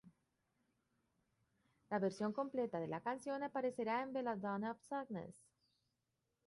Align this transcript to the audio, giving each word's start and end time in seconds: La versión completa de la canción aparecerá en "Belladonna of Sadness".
La 1.91 1.99
versión 1.99 2.33
completa 2.33 2.79
de 2.79 2.87
la 2.87 3.01
canción 3.01 3.43
aparecerá 3.43 4.01
en 4.01 4.13
"Belladonna 4.13 4.71
of 4.71 4.81
Sadness". 4.81 5.35